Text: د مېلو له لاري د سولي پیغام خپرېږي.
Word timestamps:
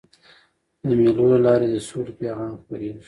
د 0.87 0.89
مېلو 1.01 1.25
له 1.31 1.39
لاري 1.45 1.67
د 1.71 1.75
سولي 1.87 2.13
پیغام 2.19 2.51
خپرېږي. 2.61 2.99